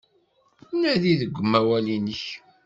Nadi 0.79 1.13
deg 1.21 1.35
umawal-nnek. 1.41 2.23